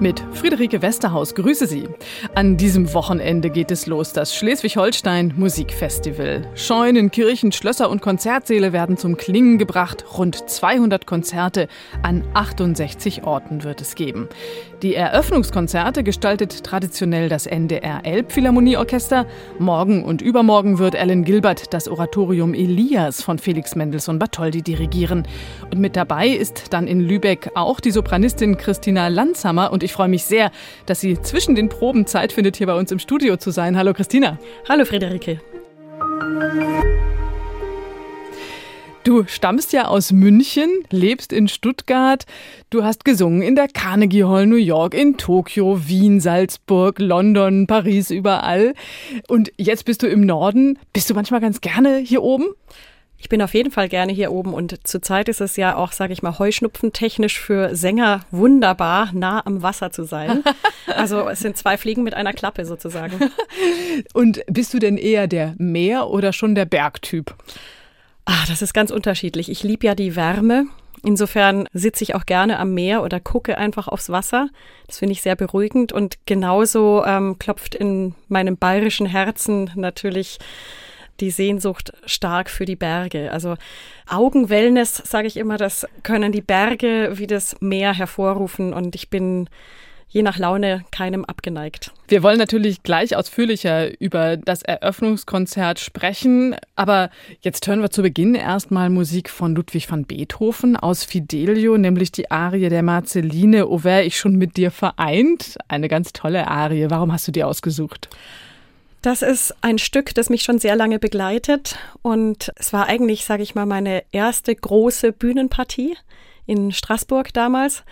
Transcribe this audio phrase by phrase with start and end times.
[0.00, 1.86] Mit Friederike Westerhaus grüße Sie.
[2.34, 6.48] An diesem Wochenende geht es los, das Schleswig-Holstein Musikfestival.
[6.54, 10.06] Scheunen, Kirchen, Schlösser und Konzertsäle werden zum Klingen gebracht.
[10.16, 11.68] Rund 200 Konzerte
[12.02, 14.30] an 68 Orten wird es geben.
[14.80, 19.26] Die Eröffnungskonzerte gestaltet traditionell das NDR Elbphilharmonieorchester.
[19.58, 25.28] Morgen und übermorgen wird Alan Gilbert das Oratorium Elias von Felix Mendelssohn Bartholdy dirigieren.
[25.70, 30.08] Und mit dabei ist dann in Lübeck auch die Sopranistin Christina Lanzhammer und ich freue
[30.08, 30.50] mich sehr,
[30.86, 33.76] dass sie zwischen den Proben Zeit findet, hier bei uns im Studio zu sein.
[33.76, 34.38] Hallo Christina.
[34.68, 35.40] Hallo Friederike.
[39.02, 42.26] Du stammst ja aus München, lebst in Stuttgart.
[42.68, 48.10] Du hast gesungen in der Carnegie Hall New York, in Tokio, Wien, Salzburg, London, Paris,
[48.10, 48.74] überall.
[49.26, 50.78] Und jetzt bist du im Norden.
[50.92, 52.48] Bist du manchmal ganz gerne hier oben?
[53.20, 56.14] Ich bin auf jeden Fall gerne hier oben und zurzeit ist es ja auch, sage
[56.14, 60.42] ich mal, heuschnupfentechnisch für Sänger wunderbar, nah am Wasser zu sein.
[60.86, 63.30] Also es sind zwei Fliegen mit einer Klappe sozusagen.
[64.12, 67.34] und bist du denn eher der Meer- oder schon der Bergtyp?
[68.24, 69.50] Ah, das ist ganz unterschiedlich.
[69.50, 70.66] Ich liebe ja die Wärme.
[71.04, 74.48] Insofern sitze ich auch gerne am Meer oder gucke einfach aufs Wasser.
[74.88, 75.92] Das finde ich sehr beruhigend.
[75.92, 80.38] Und genauso ähm, klopft in meinem bayerischen Herzen natürlich
[81.20, 83.30] die Sehnsucht stark für die Berge.
[83.32, 83.56] Also
[84.08, 88.72] Augenwellness, sage ich immer, das können die Berge wie das Meer hervorrufen.
[88.72, 89.48] Und ich bin
[90.10, 91.92] je nach Laune keinem abgeneigt.
[92.08, 97.10] Wir wollen natürlich gleich ausführlicher über das Eröffnungskonzert sprechen, aber
[97.40, 102.30] jetzt hören wir zu Beginn erstmal Musik von Ludwig van Beethoven aus Fidelio, nämlich die
[102.30, 105.56] Arie der Marceline, O wär ich schon mit dir vereint.
[105.68, 106.90] Eine ganz tolle Arie.
[106.90, 108.08] Warum hast du die ausgesucht?
[109.02, 113.42] Das ist ein Stück, das mich schon sehr lange begleitet und es war eigentlich, sage
[113.42, 115.96] ich mal, meine erste große Bühnenpartie
[116.44, 117.82] in Straßburg damals.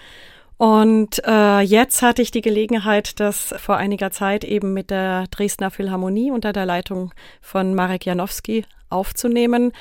[0.59, 5.71] Und äh, jetzt hatte ich die Gelegenheit, das vor einiger Zeit eben mit der Dresdner
[5.71, 9.73] Philharmonie unter der Leitung von Marek Janowski aufzunehmen.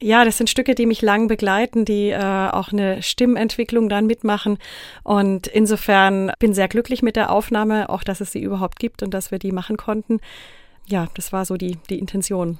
[0.00, 4.58] Ja, das sind Stücke, die mich lang begleiten, die äh, auch eine Stimmentwicklung dann mitmachen.
[5.02, 9.12] Und insofern bin sehr glücklich mit der Aufnahme, auch dass es sie überhaupt gibt und
[9.12, 10.20] dass wir die machen konnten
[10.86, 12.58] ja, das war so die, die Intention.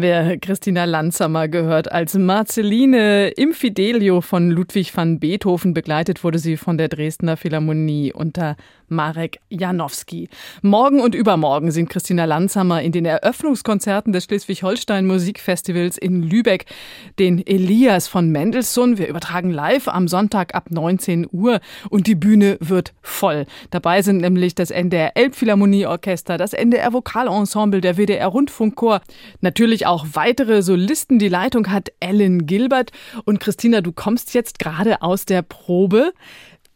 [0.00, 1.92] Haben wir Christina Lanzamer gehört.
[1.92, 8.10] Als Marceline im Fidelio von Ludwig van Beethoven begleitet wurde sie von der Dresdner Philharmonie
[8.14, 8.56] unter
[8.90, 10.28] Marek Janowski.
[10.62, 16.66] Morgen und übermorgen sind Christina Lanzamer in den Eröffnungskonzerten des Schleswig-Holstein Musikfestivals in Lübeck,
[17.18, 18.98] den Elias von Mendelssohn.
[18.98, 23.46] Wir übertragen live am Sonntag ab 19 Uhr und die Bühne wird voll.
[23.70, 29.02] Dabei sind nämlich das NDR Elbphilharmonieorchester, das NDR Vokalensemble, der WDR Rundfunkchor,
[29.40, 31.18] natürlich auch weitere Solisten.
[31.18, 32.92] Die Leitung hat Ellen Gilbert
[33.24, 36.12] und Christina, du kommst jetzt gerade aus der Probe.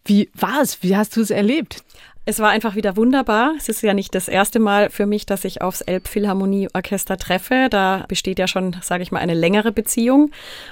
[0.05, 0.83] Wie war es?
[0.83, 1.83] Wie hast du es erlebt?
[2.27, 3.53] Es war einfach wieder wunderbar.
[3.59, 7.69] Es ist ja nicht das erste Mal für mich, dass ich aufs Elbphilharmonieorchester treffe.
[7.69, 10.31] Da besteht ja schon, sage ich mal, eine längere Beziehung.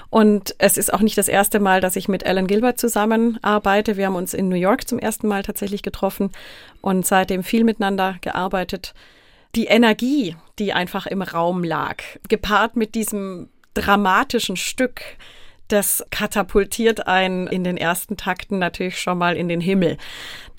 [0.08, 3.98] Und es ist auch nicht das erste Mal, dass ich mit Alan Gilbert zusammenarbeite.
[3.98, 6.30] Wir haben uns in New York zum ersten Mal tatsächlich getroffen
[6.80, 8.94] und seitdem viel miteinander gearbeitet.
[9.54, 15.02] Die Energie, die einfach im Raum lag, gepaart mit diesem dramatischen Stück,
[15.69, 19.96] das katapultiert einen in den ersten Takten natürlich schon mal in den Himmel.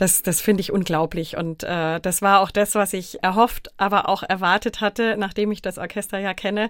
[0.04, 1.38] Das, das finde ich unglaublich.
[1.38, 5.62] Und äh, das war auch das, was ich erhofft, aber auch erwartet hatte, nachdem ich
[5.62, 6.70] das Orchester ja kenne,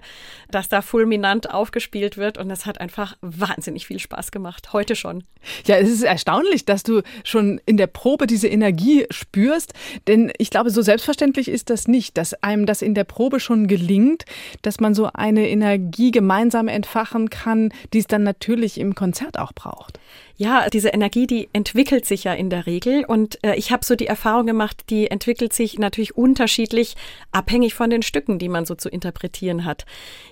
[0.52, 2.38] dass da fulminant aufgespielt wird.
[2.38, 4.72] Und es hat einfach wahnsinnig viel Spaß gemacht.
[4.72, 5.24] Heute schon.
[5.66, 9.72] Ja, es ist erstaunlich, dass du schon in der Probe diese Energie spürst.
[10.06, 13.66] Denn ich glaube, so selbstverständlich ist das nicht, dass einem das in der Probe schon
[13.66, 14.26] gelingt,
[14.62, 19.52] dass man so eine Energie gemeinsam entfachen kann, die es dann natürlich im Konzert auch
[19.54, 19.98] braucht.
[20.36, 23.04] Ja, diese Energie, die entwickelt sich ja in der Regel.
[23.04, 26.96] Und äh, ich habe so die Erfahrung gemacht, die entwickelt sich natürlich unterschiedlich,
[27.30, 29.86] abhängig von den Stücken, die man so zu interpretieren hat.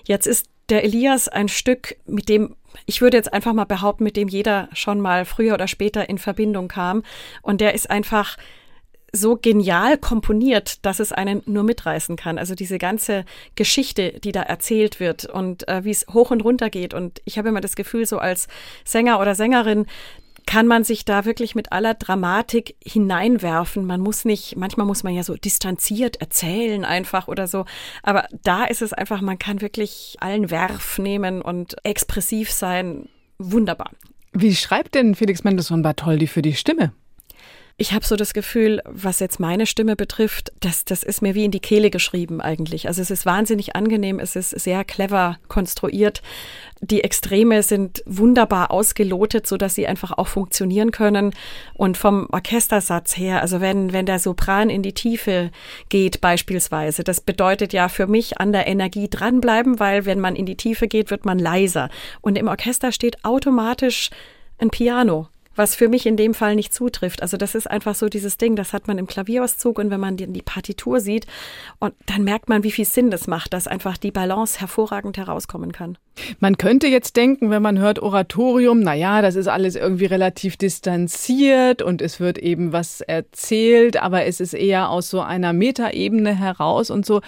[0.05, 2.55] Jetzt ist der Elias ein Stück, mit dem
[2.85, 6.17] ich würde jetzt einfach mal behaupten, mit dem jeder schon mal früher oder später in
[6.17, 7.03] Verbindung kam.
[7.41, 8.37] Und der ist einfach
[9.15, 12.39] so genial komponiert, dass es einen nur mitreißen kann.
[12.39, 13.25] Also diese ganze
[13.55, 16.95] Geschichte, die da erzählt wird und äh, wie es hoch und runter geht.
[16.95, 18.47] Und ich habe immer das Gefühl, so als
[18.83, 19.85] Sänger oder Sängerin,
[20.45, 23.85] kann man sich da wirklich mit aller Dramatik hineinwerfen.
[23.85, 27.65] Man muss nicht, manchmal muss man ja so distanziert erzählen einfach oder so.
[28.01, 33.07] Aber da ist es einfach, man kann wirklich allen Werf nehmen und expressiv sein.
[33.37, 33.91] Wunderbar.
[34.33, 36.93] Wie schreibt denn Felix Mendelssohn Bartholdy für die Stimme?
[37.75, 41.43] Ich habe so das Gefühl, was jetzt meine Stimme betrifft, das, das ist mir wie
[41.43, 42.87] in die Kehle geschrieben eigentlich.
[42.87, 46.21] Also es ist wahnsinnig angenehm, es ist sehr clever konstruiert.
[46.81, 51.33] Die Extreme sind wunderbar ausgelotet, so dass sie einfach auch funktionieren können.
[51.73, 55.49] Und vom Orchestersatz her, also wenn, wenn der Sopran in die Tiefe
[55.89, 60.45] geht beispielsweise, das bedeutet ja für mich an der Energie dranbleiben, weil wenn man in
[60.45, 61.89] die Tiefe geht, wird man leiser.
[62.21, 64.11] Und im Orchester steht automatisch
[64.59, 67.21] ein Piano was für mich in dem Fall nicht zutrifft.
[67.21, 70.17] Also das ist einfach so dieses Ding, das hat man im Klavierauszug und wenn man
[70.17, 71.27] die, die Partitur sieht
[71.79, 75.71] und dann merkt man, wie viel Sinn das macht, dass einfach die Balance hervorragend herauskommen
[75.71, 75.97] kann.
[76.39, 80.57] Man könnte jetzt denken, wenn man hört Oratorium, na ja, das ist alles irgendwie relativ
[80.57, 86.35] distanziert und es wird eben was erzählt, aber es ist eher aus so einer Metaebene
[86.35, 87.21] heraus und so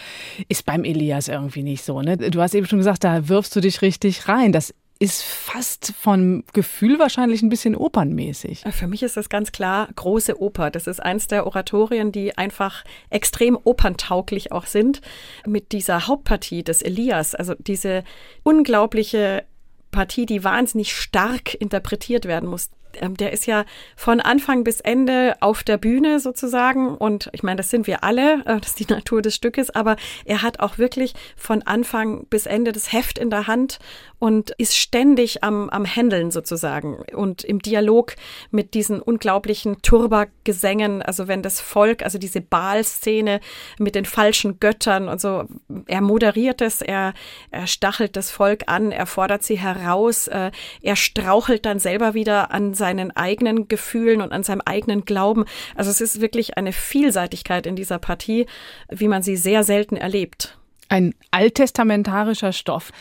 [0.49, 2.17] ist beim Elias irgendwie nicht so, ne?
[2.17, 4.51] Du hast eben schon gesagt, da wirfst du dich richtig rein.
[4.51, 8.63] Das ist fast vom Gefühl wahrscheinlich ein bisschen opernmäßig.
[8.71, 10.71] Für mich ist das ganz klar große Oper.
[10.71, 15.01] Das ist eins der Oratorien, die einfach extrem operntauglich auch sind.
[15.45, 18.03] Mit dieser Hauptpartie des Elias, also diese
[18.43, 19.43] unglaubliche
[19.91, 22.69] Partie, die wahnsinnig stark interpretiert werden muss.
[23.01, 26.95] Ähm, der ist ja von Anfang bis Ende auf der Bühne sozusagen.
[26.95, 29.95] Und ich meine, das sind wir alle, äh, das ist die Natur des Stückes, aber
[30.25, 33.79] er hat auch wirklich von Anfang bis Ende das Heft in der Hand
[34.25, 38.15] und ist ständig am, am Händeln sozusagen und im Dialog
[38.49, 41.03] mit diesen unglaublichen Turba-Gesängen.
[41.03, 43.39] Also wenn das Volk, also diese Baal-Szene
[43.77, 45.43] mit den falschen Göttern und so,
[45.85, 47.13] er moderiert es, er,
[47.51, 50.49] er stachelt das Volk an, er fordert sie heraus, äh,
[50.81, 55.45] er strauchelt dann selber wieder an seinen eigenen Gefühlen und an seinem eigenen Glauben.
[55.75, 58.47] Also es ist wirklich eine Vielseitigkeit in dieser Partie,
[58.89, 60.57] wie man sie sehr selten erlebt.
[60.89, 62.91] Ein alttestamentarischer Stoff.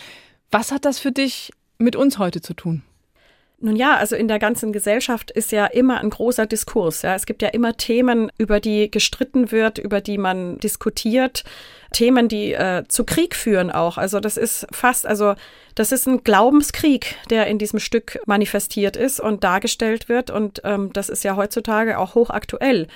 [0.54, 2.84] Was hat das für dich mit uns heute zu tun?
[3.58, 7.02] Nun ja, also in der ganzen Gesellschaft ist ja immer ein großer Diskurs.
[7.02, 7.16] Ja.
[7.16, 11.42] Es gibt ja immer Themen, über die gestritten wird, über die man diskutiert.
[11.92, 13.98] Themen, die äh, zu Krieg führen auch.
[13.98, 15.34] Also das ist fast, also
[15.74, 20.30] das ist ein Glaubenskrieg, der in diesem Stück manifestiert ist und dargestellt wird.
[20.30, 22.86] Und ähm, das ist ja heutzutage auch hochaktuell.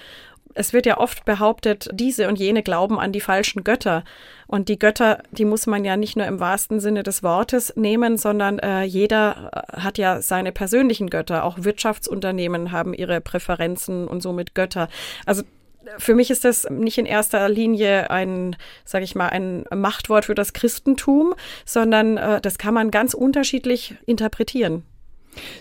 [0.58, 4.02] Es wird ja oft behauptet, diese und jene glauben an die falschen Götter.
[4.48, 8.16] Und die Götter, die muss man ja nicht nur im wahrsten Sinne des Wortes nehmen,
[8.16, 11.44] sondern äh, jeder äh, hat ja seine persönlichen Götter.
[11.44, 14.88] Auch Wirtschaftsunternehmen haben ihre Präferenzen und somit Götter.
[15.26, 15.44] Also
[15.96, 20.34] für mich ist das nicht in erster Linie ein, sage ich mal, ein Machtwort für
[20.34, 21.34] das Christentum,
[21.64, 24.82] sondern äh, das kann man ganz unterschiedlich interpretieren.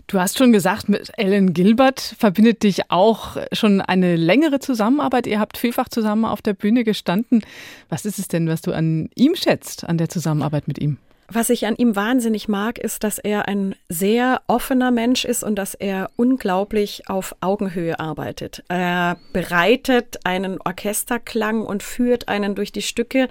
[0.08, 5.28] Du hast schon gesagt, mit Ellen Gilbert verbindet dich auch schon eine längere Zusammenarbeit.
[5.28, 7.42] Ihr habt vielfach zusammen auf der Bühne gestanden.
[7.90, 10.98] Was ist es denn, was du an ihm schätzt, an der Zusammenarbeit mit ihm?
[11.30, 15.56] Was ich an ihm wahnsinnig mag, ist, dass er ein sehr offener Mensch ist und
[15.56, 18.64] dass er unglaublich auf Augenhöhe arbeitet.
[18.70, 23.28] Er bereitet einen Orchesterklang und führt einen durch die Stücke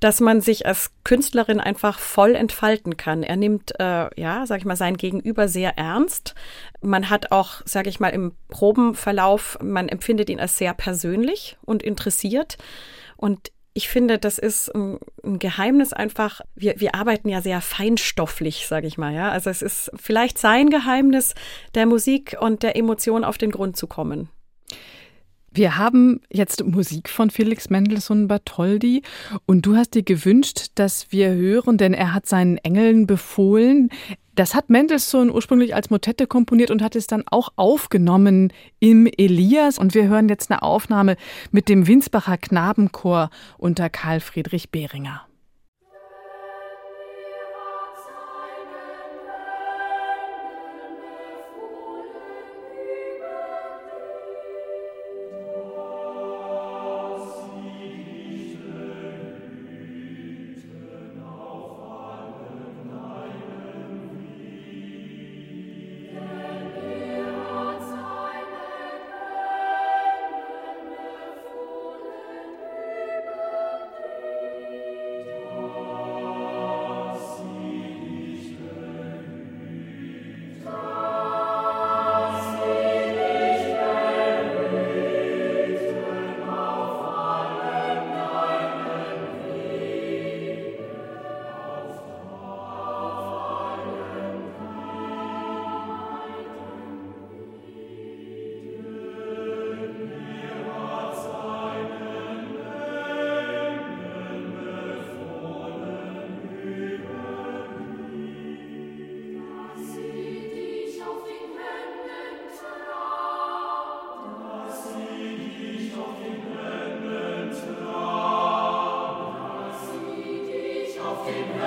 [0.00, 3.22] dass man sich als Künstlerin einfach voll entfalten kann.
[3.22, 6.34] Er nimmt, äh, ja, sag ich mal, sein Gegenüber sehr ernst.
[6.80, 11.82] Man hat auch, sag ich mal, im Probenverlauf, man empfindet ihn als sehr persönlich und
[11.82, 12.56] interessiert.
[13.16, 16.40] Und ich finde, das ist ein, ein, Geheimnis einfach.
[16.54, 19.14] Wir, wir arbeiten ja sehr feinstofflich, sage ich mal.
[19.14, 21.34] Ja, also es ist vielleicht sein Geheimnis,
[21.74, 24.30] der Musik und der Emotion auf den Grund zu kommen.
[25.52, 29.02] Wir haben jetzt Musik von Felix Mendelssohn Bartholdy
[29.46, 33.90] und du hast dir gewünscht, dass wir hören, denn er hat seinen Engeln befohlen.
[34.36, 39.76] Das hat Mendelssohn ursprünglich als Motette komponiert und hat es dann auch aufgenommen im Elias.
[39.78, 41.16] Und wir hören jetzt eine Aufnahme
[41.50, 45.26] mit dem Winsbacher Knabenchor unter Karl Friedrich Behringer.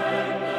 [0.06, 0.53] Amen.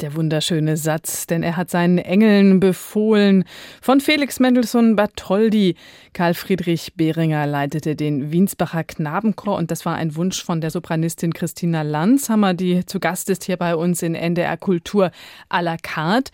[0.00, 3.44] Der wunderschöne Satz, denn er hat seinen Engeln befohlen.
[3.82, 5.76] Von Felix Mendelssohn Bartholdy.
[6.14, 11.34] Karl Friedrich Behringer leitete den Wiensbacher Knabenchor und das war ein Wunsch von der Sopranistin
[11.34, 15.10] Christina Lanzhammer, die zu Gast ist hier bei uns in NDR Kultur
[15.50, 16.32] à la carte.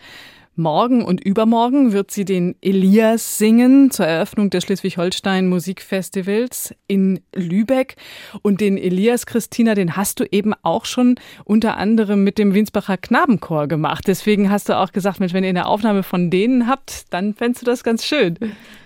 [0.57, 7.95] Morgen und übermorgen wird sie den Elias singen zur Eröffnung des Schleswig-Holstein Musikfestivals in Lübeck.
[8.41, 12.97] Und den Elias, Christina, den hast du eben auch schon unter anderem mit dem Winsbacher
[12.97, 14.05] Knabenchor gemacht.
[14.07, 17.61] Deswegen hast du auch gesagt, Mensch, wenn ihr eine Aufnahme von denen habt, dann fändest
[17.61, 18.37] du das ganz schön.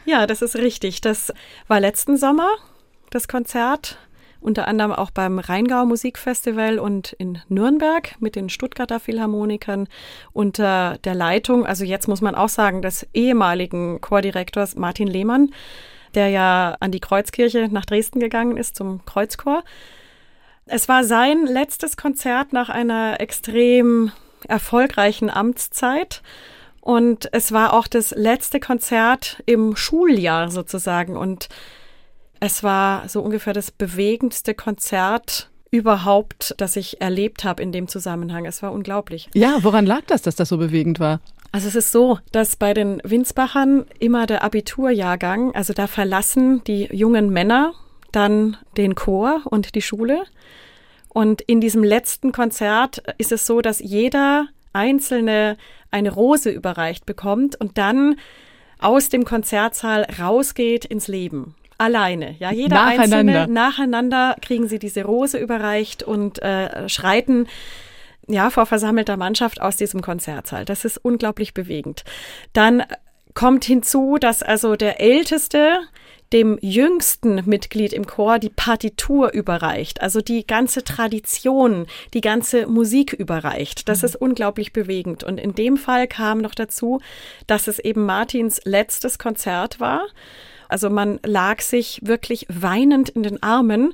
[0.06, 1.00] Ja, das ist richtig.
[1.02, 1.34] Das
[1.68, 2.50] war letzten Sommer,
[3.12, 3.98] das Konzert
[4.42, 9.88] unter anderem auch beim Rheingau Musikfestival und in Nürnberg mit den Stuttgarter Philharmonikern
[10.34, 15.52] unter der Leitung, also jetzt muss man auch sagen, des ehemaligen Chordirektors Martin Lehmann,
[16.16, 19.64] der ja an die Kreuzkirche nach Dresden gegangen ist zum Kreuzchor.
[20.66, 24.12] Es war sein letztes Konzert nach einer extrem
[24.48, 26.22] erfolgreichen Amtszeit.
[26.82, 31.16] Und es war auch das letzte Konzert im Schuljahr sozusagen.
[31.16, 31.48] Und
[32.42, 38.46] es war so ungefähr das bewegendste Konzert überhaupt, das ich erlebt habe in dem Zusammenhang.
[38.46, 39.30] Es war unglaublich.
[39.34, 41.22] Ja, woran lag das, dass das so bewegend war?
[41.54, 46.90] Also es ist so, dass bei den Winsbachern immer der Abiturjahrgang, also da verlassen die
[46.92, 47.74] jungen Männer
[48.12, 50.24] dann den Chor und die Schule.
[51.10, 55.58] Und in diesem letzten Konzert ist es so, dass jeder Einzelne
[55.92, 58.16] eine Rose überreicht bekommt und dann
[58.80, 62.36] aus dem Konzertsaal rausgeht ins Leben alleine.
[62.40, 63.18] Ja, jeder nacheinander.
[63.18, 67.48] einzelne nacheinander kriegen sie diese Rose überreicht und äh, schreiten
[68.28, 70.64] ja vor versammelter Mannschaft aus diesem Konzertsaal.
[70.64, 72.04] Das ist unglaublich bewegend.
[72.54, 72.84] Dann
[73.34, 75.80] kommt hinzu, dass also der älteste
[76.34, 83.12] dem jüngsten Mitglied im Chor die Partitur überreicht, also die ganze Tradition, die ganze Musik
[83.12, 83.90] überreicht.
[83.90, 84.06] Das mhm.
[84.06, 85.24] ist unglaublich bewegend.
[85.26, 87.02] Und in dem Fall kam noch dazu,
[87.48, 90.08] dass es eben Martins letztes Konzert war.
[90.72, 93.94] Also man lag sich wirklich weinend in den Armen.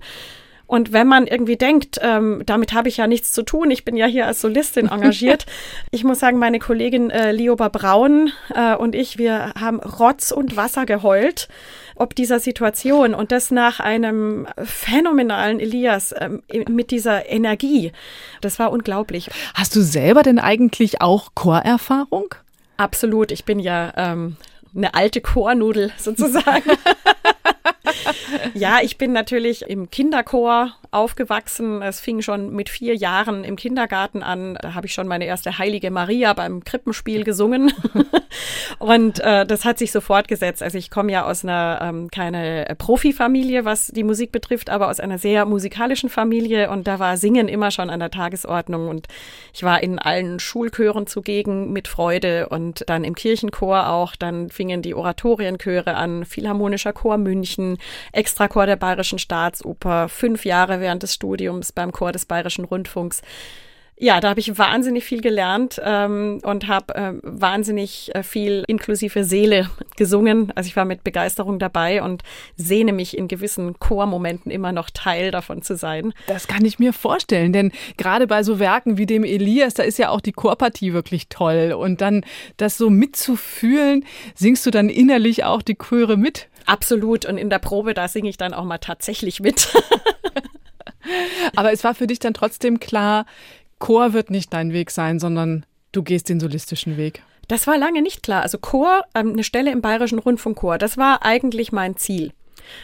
[0.65, 3.95] Und wenn man irgendwie denkt, ähm, damit habe ich ja nichts zu tun, ich bin
[3.95, 5.45] ja hier als Solistin engagiert.
[5.91, 10.57] ich muss sagen, meine Kollegin äh, Lioba Braun äh, und ich, wir haben Rotz und
[10.57, 11.47] Wasser geheult
[11.99, 17.91] ob dieser Situation und das nach einem phänomenalen Elias ähm, mit dieser Energie.
[18.41, 19.29] Das war unglaublich.
[19.53, 22.35] Hast du selber denn eigentlich auch Chorerfahrung?
[22.77, 23.31] Absolut.
[23.31, 24.37] Ich bin ja ähm,
[24.77, 26.71] eine alte Chornudel sozusagen.
[28.53, 31.81] ja, ich bin natürlich im Kinderchor aufgewachsen.
[31.81, 34.57] Es fing schon mit vier Jahren im Kindergarten an.
[34.61, 37.71] Da habe ich schon meine erste Heilige Maria beim Krippenspiel gesungen.
[38.79, 40.63] und äh, das hat sich so fortgesetzt.
[40.63, 44.99] Also ich komme ja aus einer ähm, keine Profifamilie, was die Musik betrifft, aber aus
[44.99, 46.69] einer sehr musikalischen Familie.
[46.69, 48.87] Und da war Singen immer schon an der Tagesordnung.
[48.87, 49.07] Und
[49.53, 54.15] ich war in allen Schulchören zugegen mit Freude und dann im Kirchenchor auch.
[54.15, 57.56] Dann fingen die Oratorienchöre an, Philharmonischer Chor München,
[58.11, 63.21] Extrachor der Bayerischen Staatsoper, fünf Jahre während des Studiums beim Chor des Bayerischen Rundfunks.
[63.99, 69.23] Ja, da habe ich wahnsinnig viel gelernt ähm, und habe äh, wahnsinnig äh, viel inklusive
[69.23, 70.53] Seele gesungen.
[70.53, 72.21] Also ich war mit Begeisterung dabei und
[72.55, 76.13] sehne mich in gewissen Chormomenten immer noch Teil davon zu sein.
[76.27, 79.97] Das kann ich mir vorstellen, denn gerade bei so Werken wie dem Elias, da ist
[79.97, 81.73] ja auch die Chorpartie wirklich toll.
[81.73, 82.23] Und dann
[82.57, 86.49] das so mitzufühlen, singst du dann innerlich auch die Chöre mit?
[86.67, 87.25] Absolut.
[87.25, 89.73] Und in der Probe, da singe ich dann auch mal tatsächlich mit.
[91.55, 93.25] Aber es war für dich dann trotzdem klar,
[93.79, 97.23] Chor wird nicht dein Weg sein, sondern du gehst den solistischen Weg.
[97.47, 98.43] Das war lange nicht klar.
[98.43, 102.33] Also Chor, ähm, eine Stelle im Bayerischen Rundfunkchor, das war eigentlich mein Ziel.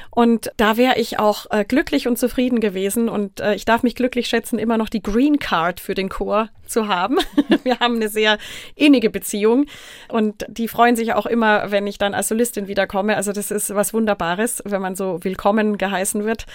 [0.09, 3.09] Und da wäre ich auch äh, glücklich und zufrieden gewesen.
[3.09, 6.49] Und äh, ich darf mich glücklich schätzen, immer noch die Green Card für den Chor
[6.73, 7.19] zu haben.
[7.63, 8.37] Wir haben eine sehr
[8.75, 9.67] innige Beziehung
[10.09, 13.15] und die freuen sich auch immer, wenn ich dann als Solistin wiederkomme.
[13.15, 16.45] Also das ist was Wunderbares, wenn man so willkommen geheißen wird.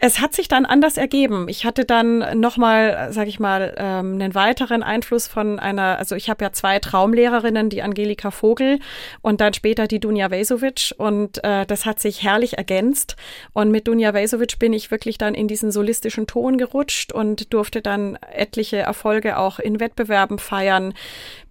[0.00, 1.48] Es hat sich dann anders ergeben.
[1.48, 6.28] Ich hatte dann nochmal, sage ich mal, ähm, einen weiteren Einfluss von einer, also ich
[6.28, 8.78] habe ja zwei Traumlehrerinnen, die Angelika Vogel
[9.22, 13.16] und dann später die Dunja Vesovic und äh, das hat sich herrlich ergänzt
[13.54, 17.80] und mit Dunja Vesovic bin ich wirklich dann in diesen solistischen Ton gerutscht und durfte
[17.80, 20.94] dann etliche Erfolge auch in Wettbewerben feiern.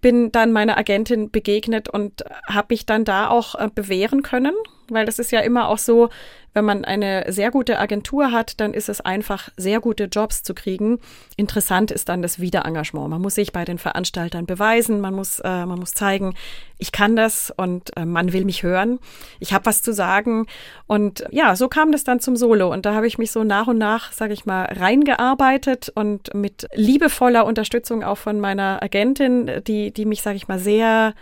[0.01, 4.53] Bin dann meiner Agentin begegnet und habe mich dann da auch äh, bewähren können
[4.89, 6.09] weil das ist ja immer auch so,
[6.53, 10.53] wenn man eine sehr gute Agentur hat, dann ist es einfach, sehr gute Jobs zu
[10.53, 10.99] kriegen.
[11.35, 13.09] Interessant ist dann das Wiederengagement.
[13.09, 16.35] Man muss sich bei den Veranstaltern beweisen, man muss, äh, man muss zeigen,
[16.77, 18.99] ich kann das und äh, man will mich hören.
[19.39, 20.45] Ich habe was zu sagen.
[20.85, 22.71] Und ja, so kam das dann zum Solo.
[22.71, 26.67] Und da habe ich mich so nach und nach, sage ich mal, reingearbeitet und mit
[26.75, 31.13] liebevoller Unterstützung auch von meiner Agentin, die, die mich, sage ich mal, sehr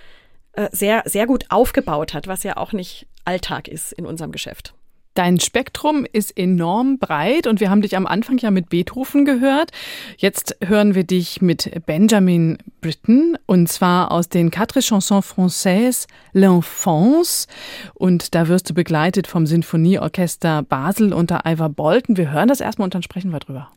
[0.53, 4.73] äh, sehr, sehr gut aufgebaut hat, was ja auch nicht Alltag ist in unserem Geschäft.
[5.13, 9.71] Dein Spektrum ist enorm breit und wir haben dich am Anfang ja mit Beethoven gehört.
[10.17, 17.47] Jetzt hören wir dich mit Benjamin Britten und zwar aus den Quatre Chansons Françaises L'Enfance
[17.93, 22.15] und da wirst du begleitet vom Sinfonieorchester Basel unter Ivar Bolton.
[22.15, 23.69] Wir hören das erstmal und dann sprechen wir drüber.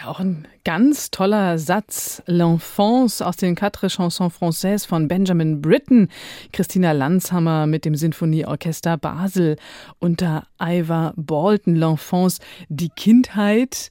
[0.00, 2.22] Ja, auch ein ganz toller Satz.
[2.26, 6.08] L'Enfance aus den Quatre Chansons Françaises von Benjamin Britten.
[6.52, 9.56] Christina Lanzhammer mit dem Sinfonieorchester Basel
[9.98, 11.76] unter Ivar Bolton.
[11.76, 13.90] L'Enfance, die Kindheit.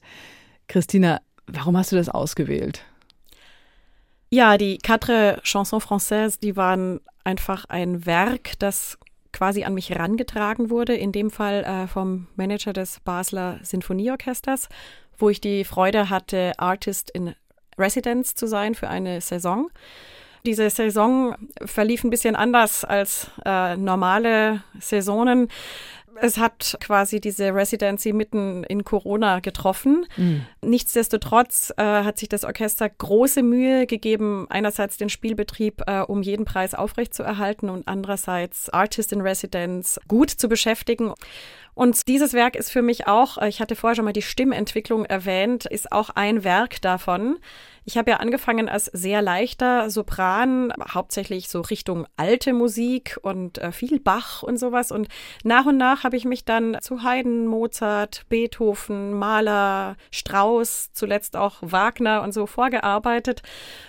[0.68, 2.82] Christina, warum hast du das ausgewählt?
[4.30, 8.98] Ja, die Quatre Chansons Françaises, die waren einfach ein Werk, das
[9.32, 14.68] quasi an mich herangetragen wurde, in dem Fall äh, vom Manager des Basler Sinfonieorchesters,
[15.20, 17.34] wo ich die Freude hatte, Artist in
[17.78, 19.70] Residence zu sein für eine Saison.
[20.46, 25.48] Diese Saison verlief ein bisschen anders als äh, normale Saisonen.
[26.22, 30.06] Es hat quasi diese Residency mitten in Corona getroffen.
[30.16, 30.42] Mhm.
[30.62, 36.44] Nichtsdestotrotz äh, hat sich das Orchester große Mühe gegeben, einerseits den Spielbetrieb äh, um jeden
[36.44, 41.14] Preis aufrechtzuerhalten und andererseits Artist in Residence gut zu beschäftigen.
[41.74, 45.04] Und dieses Werk ist für mich auch, äh, ich hatte vorher schon mal die Stimmentwicklung
[45.04, 47.38] erwähnt, ist auch ein Werk davon.
[47.90, 53.72] Ich habe ja angefangen als sehr leichter Sopran, hauptsächlich so Richtung alte Musik und äh,
[53.72, 54.92] viel Bach und sowas.
[54.92, 55.08] Und
[55.42, 61.56] nach und nach habe ich mich dann zu Haydn, Mozart, Beethoven, Mahler, Strauss, zuletzt auch
[61.62, 63.42] Wagner und so vorgearbeitet.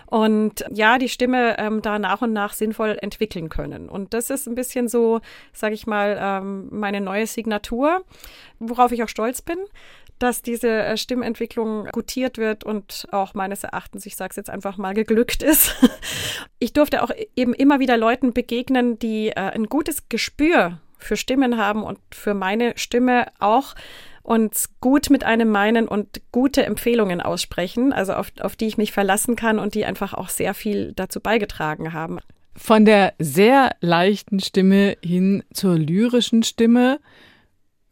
[0.08, 3.88] Und ja, die Stimme ähm, da nach und nach sinnvoll entwickeln können.
[3.88, 5.22] Und das ist ein bisschen so,
[5.54, 8.04] sage ich mal, ähm, meine neue Signatur,
[8.58, 9.60] worauf ich auch stolz bin
[10.22, 14.78] dass diese äh, Stimmentwicklung gutiert wird und auch meines Erachtens, ich sage es jetzt einfach
[14.78, 15.76] mal, geglückt ist.
[16.64, 21.58] Ich durfte auch eben immer wieder Leuten begegnen, die äh, ein gutes Gespür für Stimmen
[21.58, 23.74] haben und für meine Stimme auch
[24.22, 28.92] und gut mit einem meinen und gute Empfehlungen aussprechen, also auf, auf die ich mich
[28.92, 32.20] verlassen kann und die einfach auch sehr viel dazu beigetragen haben.
[32.56, 37.00] Von der sehr leichten Stimme hin zur lyrischen Stimme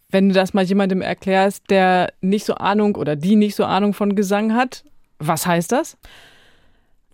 [0.09, 3.93] wenn du das mal jemandem erklärst, der nicht so Ahnung oder die nicht so Ahnung
[3.93, 4.83] von Gesang hat,
[5.19, 5.97] was heißt das?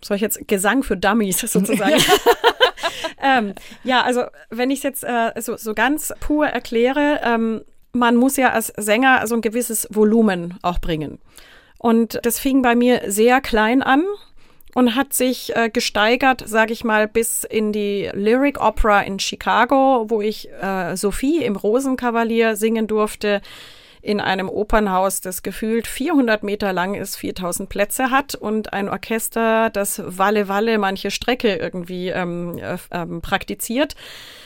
[0.01, 2.01] Soll ich jetzt Gesang für Dummies sozusagen?
[3.21, 8.15] ähm, ja, also wenn ich es jetzt äh, so, so ganz pur erkläre, ähm, man
[8.15, 11.19] muss ja als Sänger so ein gewisses Volumen auch bringen.
[11.77, 14.03] Und das fing bei mir sehr klein an
[14.75, 20.05] und hat sich äh, gesteigert, sage ich mal, bis in die Lyric Opera in Chicago,
[20.09, 23.41] wo ich äh, Sophie im Rosenkavalier singen durfte
[24.05, 29.71] in einem Opernhaus, das gefühlt 400 Meter lang ist, 4000 Plätze hat und ein Orchester,
[29.71, 33.95] das Walle Walle manche Strecke irgendwie ähm, äh, ähm, praktiziert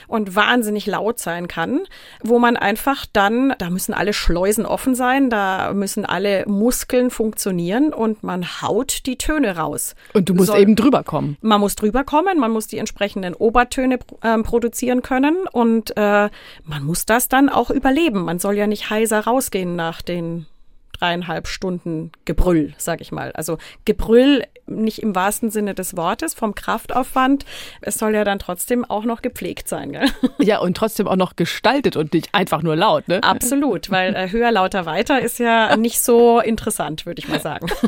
[0.09, 1.81] und wahnsinnig laut sein kann,
[2.21, 7.93] wo man einfach dann, da müssen alle Schleusen offen sein, da müssen alle Muskeln funktionieren
[7.93, 9.95] und man haut die Töne raus.
[10.13, 11.37] Und du musst so, eben drüber kommen.
[11.41, 16.29] Man muss drüber kommen, man muss die entsprechenden Obertöne äh, produzieren können und äh,
[16.63, 18.23] man muss das dann auch überleben.
[18.23, 20.45] Man soll ja nicht heiser rausgehen nach den
[20.99, 23.31] dreieinhalb Stunden Gebrüll, sag ich mal.
[23.33, 27.45] Also Gebrüll nicht im wahrsten Sinne des Wortes vom Kraftaufwand.
[27.81, 29.91] Es soll ja dann trotzdem auch noch gepflegt sein.
[29.91, 30.07] Gell?
[30.39, 33.07] Ja, und trotzdem auch noch gestaltet und nicht einfach nur laut.
[33.07, 33.21] Ne?
[33.23, 37.67] Absolut, weil äh, höher, lauter, weiter ist ja nicht so interessant, würde ich mal sagen.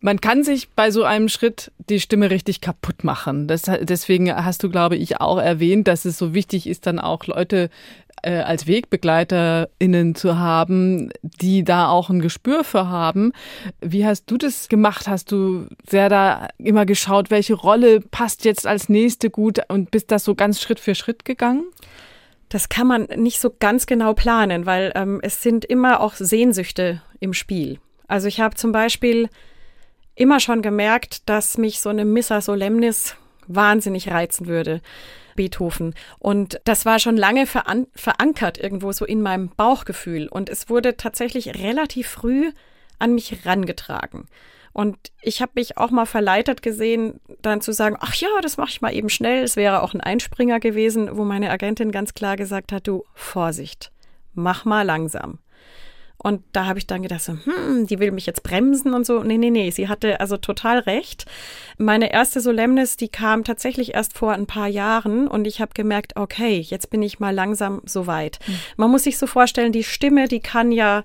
[0.00, 3.48] Man kann sich bei so einem Schritt die Stimme richtig kaputt machen.
[3.48, 7.26] Das, deswegen hast du, glaube ich, auch erwähnt, dass es so wichtig ist, dann auch
[7.26, 7.70] Leute
[8.22, 13.32] äh, als WegbegleiterInnen zu haben, die da auch ein Gespür für haben.
[13.80, 15.08] Wie hast du das gemacht?
[15.08, 20.10] Hast du sehr da immer geschaut, welche Rolle passt jetzt als nächste gut und bist
[20.10, 21.64] das so ganz Schritt für Schritt gegangen?
[22.48, 27.00] Das kann man nicht so ganz genau planen, weil ähm, es sind immer auch Sehnsüchte
[27.18, 27.78] im Spiel.
[28.08, 29.30] Also ich habe zum Beispiel
[30.14, 33.16] immer schon gemerkt, dass mich so eine Missa Solemnis
[33.54, 34.80] wahnsinnig reizen würde.
[35.34, 35.94] Beethoven.
[36.18, 40.28] Und das war schon lange veran verankert irgendwo so in meinem Bauchgefühl.
[40.28, 42.52] Und es wurde tatsächlich relativ früh
[42.98, 44.28] an mich herangetragen.
[44.72, 48.70] Und ich habe mich auch mal verleitet gesehen, dann zu sagen, ach ja, das mache
[48.70, 49.42] ich mal eben schnell.
[49.42, 53.92] Es wäre auch ein Einspringer gewesen, wo meine Agentin ganz klar gesagt hat, du Vorsicht,
[54.32, 55.38] mach mal langsam.
[56.22, 59.24] Und da habe ich dann gedacht, so, hm, die will mich jetzt bremsen und so.
[59.24, 61.26] Nee, nee, nee, sie hatte also total recht.
[61.78, 66.12] Meine erste Solemnis, die kam tatsächlich erst vor ein paar Jahren und ich habe gemerkt,
[66.16, 68.38] okay, jetzt bin ich mal langsam so weit.
[68.46, 68.58] Mhm.
[68.76, 71.02] Man muss sich so vorstellen, die Stimme, die kann ja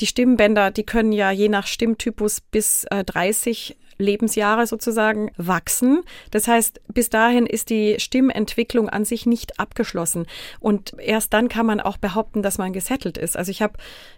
[0.00, 6.02] die Stimmbänder, die können ja je nach Stimmtypus bis äh, 30 Lebensjahre sozusagen wachsen.
[6.30, 10.26] Das heißt, bis dahin ist die Stimmentwicklung an sich nicht abgeschlossen.
[10.60, 13.36] Und erst dann kann man auch behaupten, dass man gesettelt ist.
[13.36, 13.74] Also ich habe,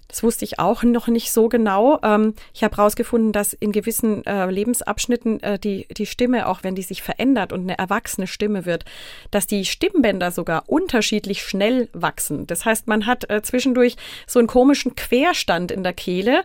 [0.08, 4.24] das wusste ich auch noch nicht so genau, ähm, ich habe herausgefunden, dass in gewissen
[4.26, 8.66] äh, Lebensabschnitten äh, die, die Stimme, auch wenn die sich verändert und eine erwachsene Stimme
[8.66, 8.84] wird,
[9.30, 12.46] dass die Stimmbänder sogar unterschiedlich schnell wachsen.
[12.46, 16.44] Das heißt, man hat äh, zwischendurch so einen komischen Querstand in der Kehle,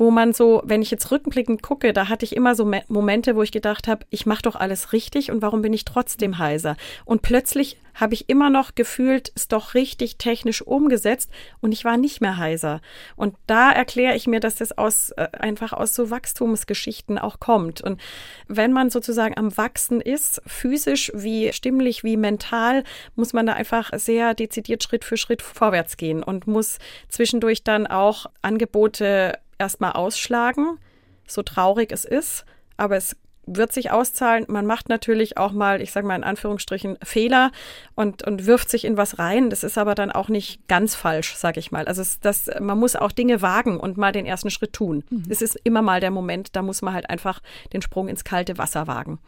[0.00, 3.42] wo man so, wenn ich jetzt rückblickend gucke, da hatte ich immer so Momente, wo
[3.42, 6.76] ich gedacht habe, ich mache doch alles richtig und warum bin ich trotzdem heiser?
[7.04, 11.98] Und plötzlich habe ich immer noch gefühlt, ist doch richtig technisch umgesetzt und ich war
[11.98, 12.80] nicht mehr heiser.
[13.14, 17.82] Und da erkläre ich mir, dass das aus äh, einfach aus so Wachstumsgeschichten auch kommt.
[17.82, 18.00] Und
[18.48, 22.84] wenn man sozusagen am Wachsen ist, physisch wie stimmlich wie mental,
[23.16, 26.78] muss man da einfach sehr dezidiert Schritt für Schritt vorwärts gehen und muss
[27.10, 30.78] zwischendurch dann auch Angebote erstmal ausschlagen,
[31.26, 32.44] so traurig es ist.
[32.76, 34.44] Aber es wird sich auszahlen.
[34.48, 37.50] Man macht natürlich auch mal, ich sage mal in Anführungsstrichen, Fehler
[37.94, 39.50] und, und wirft sich in was rein.
[39.50, 41.86] Das ist aber dann auch nicht ganz falsch, sage ich mal.
[41.86, 45.04] Also es, das, man muss auch Dinge wagen und mal den ersten Schritt tun.
[45.10, 45.24] Mhm.
[45.28, 47.40] Es ist immer mal der Moment, da muss man halt einfach
[47.72, 49.18] den Sprung ins kalte Wasser wagen.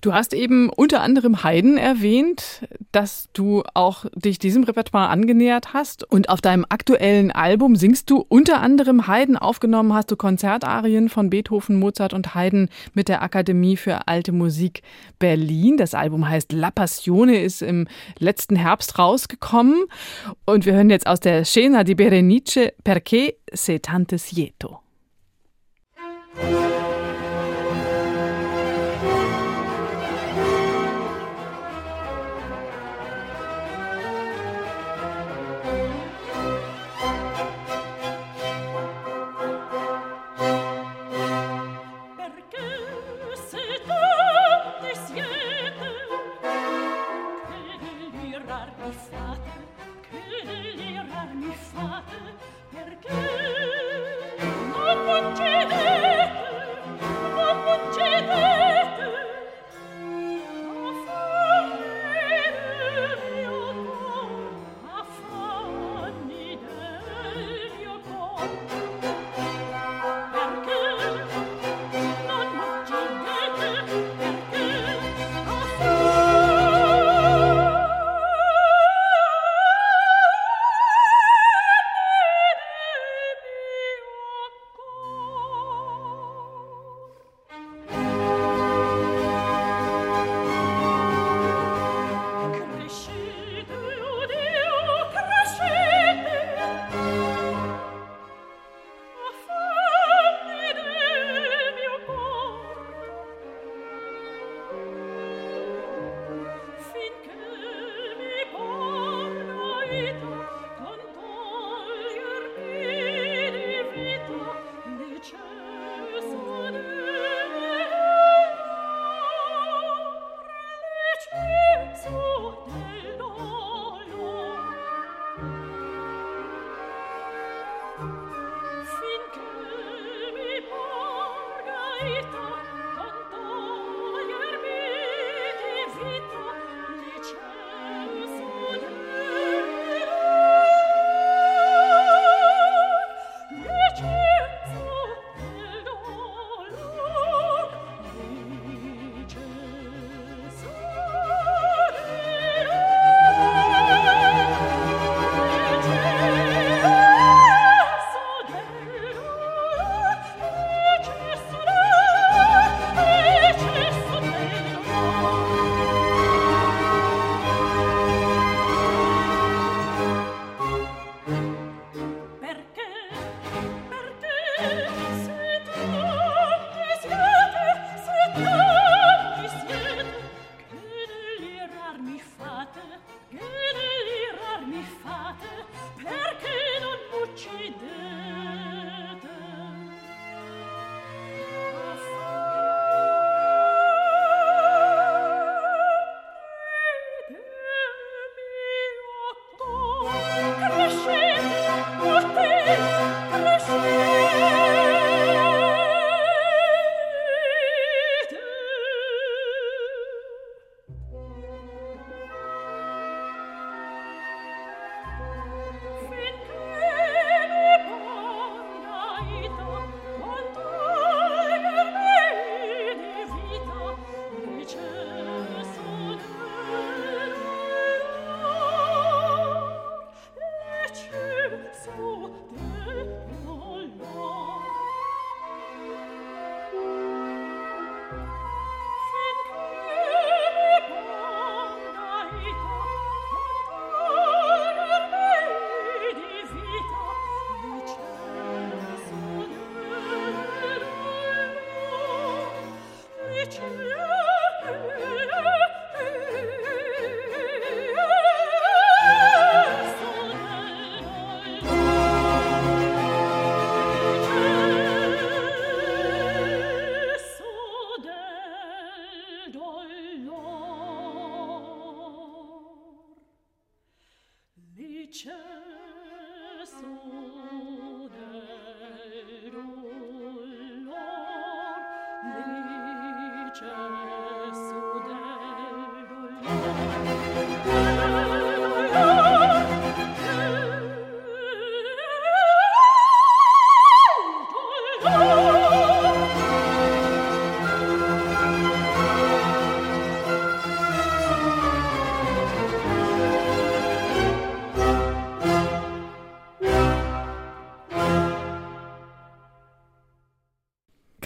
[0.00, 6.10] Du hast eben unter anderem Haydn erwähnt, dass du auch dich diesem Repertoire angenähert hast.
[6.10, 9.36] Und auf deinem aktuellen Album singst du unter anderem Haydn.
[9.36, 14.82] Aufgenommen hast du Konzertarien von Beethoven, Mozart und Haydn mit der Akademie für Alte Musik
[15.18, 15.76] Berlin.
[15.76, 17.86] Das Album heißt La Passione, ist im
[18.18, 19.84] letzten Herbst rausgekommen.
[20.46, 24.80] Und wir hören jetzt aus der Scena di Berenice Perché sei tante sieto.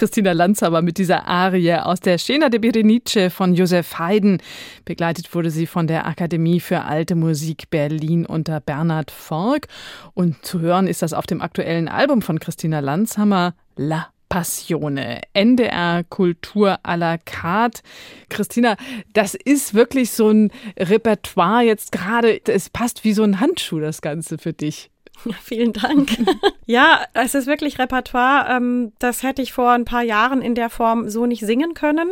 [0.04, 4.36] Christina Lanzauer mit dieser Arie aus der Scena de Berenice von Josef Haydn.
[4.84, 9.66] Begleitet wurde sie von der Akademie für Alte Musik Berlin unter Bernhard Fork.
[10.12, 15.22] Und zu hören ist das auf dem aktuellen Album von Christina Lanzhammer, La Passione.
[15.32, 17.80] NDR Kultur à la carte.
[18.28, 18.76] Christina,
[19.14, 22.42] das ist wirklich so ein Repertoire jetzt gerade.
[22.46, 24.90] Es passt wie so ein Handschuh, das Ganze für dich.
[25.24, 26.10] Ja, vielen Dank.
[26.66, 28.46] ja, es ist wirklich Repertoire.
[28.56, 32.10] Ähm, das hätte ich vor ein paar Jahren in der Form so nicht singen können.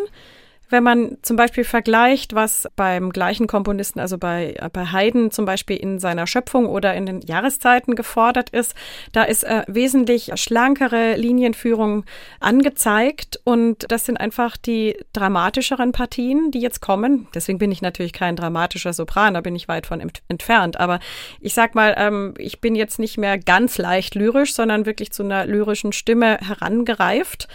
[0.73, 5.77] Wenn man zum Beispiel vergleicht, was beim gleichen Komponisten, also bei, bei Haydn zum Beispiel
[5.77, 8.75] in seiner Schöpfung oder in den Jahreszeiten gefordert ist,
[9.13, 12.07] da ist äh, wesentlich schlankere Linienführung
[12.41, 17.29] angezeigt und das sind einfach die dramatischeren Partien, die jetzt kommen.
[17.35, 20.81] Deswegen bin ich natürlich kein dramatischer Sopran, da bin ich weit von entfernt.
[20.81, 21.01] Aber
[21.39, 25.23] ich sag mal, ähm, ich bin jetzt nicht mehr ganz leicht lyrisch, sondern wirklich zu
[25.23, 27.47] einer lyrischen Stimme herangereift.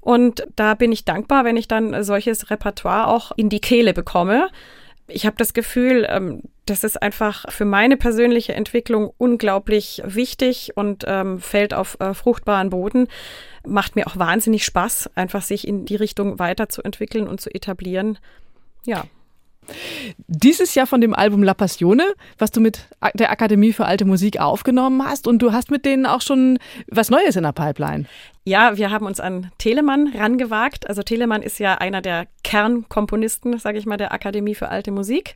[0.00, 4.48] Und da bin ich dankbar, wenn ich dann solches Repertoire auch in die Kehle bekomme.
[5.08, 11.04] Ich habe das Gefühl, ähm, das ist einfach für meine persönliche Entwicklung unglaublich wichtig und
[11.06, 13.06] ähm, fällt auf äh, fruchtbaren Boden.
[13.64, 18.18] Macht mir auch wahnsinnig Spaß, einfach sich in die Richtung weiterzuentwickeln und zu etablieren.
[18.84, 19.04] Ja.
[20.28, 22.04] Dieses Jahr von dem Album La Passione,
[22.38, 25.26] was du mit der Akademie für alte Musik aufgenommen hast.
[25.26, 26.58] Und du hast mit denen auch schon
[26.88, 28.06] was Neues in der Pipeline.
[28.44, 30.88] Ja, wir haben uns an Telemann rangewagt.
[30.88, 35.34] Also Telemann ist ja einer der Kernkomponisten, sage ich mal, der Akademie für alte Musik.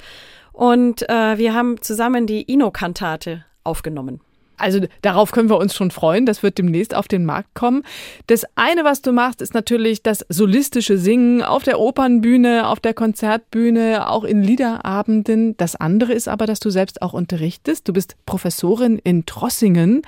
[0.53, 4.20] Und äh, wir haben zusammen die Ino-Kantate aufgenommen.
[4.61, 6.27] Also darauf können wir uns schon freuen.
[6.27, 7.83] Das wird demnächst auf den Markt kommen.
[8.27, 12.95] Das eine, was du machst, ist natürlich das solistische Singen auf der Opernbühne, auf der
[12.95, 15.57] Konzertbühne, auch in Liederabenden.
[15.57, 17.89] Das andere ist aber, dass du selbst auch unterrichtest.
[17.89, 20.03] Du bist Professorin in Trossingen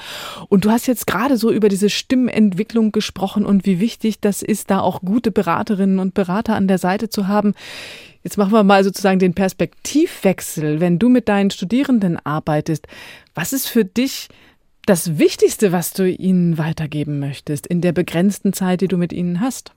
[0.48, 4.70] und du hast jetzt gerade so über diese Stimmentwicklung gesprochen und wie wichtig das ist,
[4.70, 7.54] da auch gute Beraterinnen und Berater an der Seite zu haben.
[8.22, 10.80] Jetzt machen wir mal sozusagen den Perspektivwechsel.
[10.80, 12.86] Wenn du mit deinen Studierenden arbeitest,
[13.34, 14.28] was ist für dich
[14.86, 19.40] das Wichtigste, was du ihnen weitergeben möchtest in der begrenzten Zeit, die du mit ihnen
[19.40, 19.72] hast?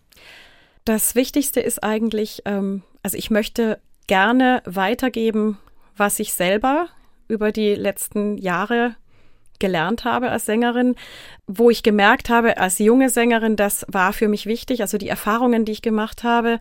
[0.83, 5.57] Das Wichtigste ist eigentlich, ähm, also ich möchte gerne weitergeben,
[5.97, 6.87] was ich selber
[7.27, 8.95] über die letzten Jahre
[9.59, 10.95] gelernt habe als Sängerin,
[11.47, 15.65] wo ich gemerkt habe, als junge Sängerin, das war für mich wichtig, also die Erfahrungen,
[15.65, 16.59] die ich gemacht habe,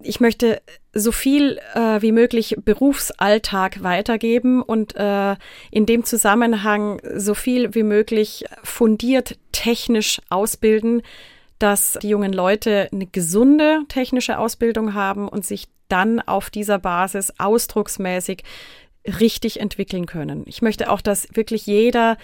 [0.00, 5.36] ich möchte so viel äh, wie möglich Berufsalltag weitergeben und äh,
[5.70, 11.02] in dem Zusammenhang so viel wie möglich fundiert technisch ausbilden,
[11.58, 17.32] dass die jungen Leute eine gesunde technische Ausbildung haben und sich dann auf dieser Basis
[17.38, 18.44] ausdrucksmäßig
[19.20, 20.44] richtig entwickeln können.
[20.46, 22.18] Ich möchte auch, dass wirklich jeder